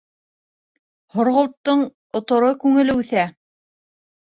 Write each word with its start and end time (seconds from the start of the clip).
Һорғолттоң 1.17 1.85
оторо 2.21 2.51
күңеле 2.67 2.99
үҫә. 3.05 3.29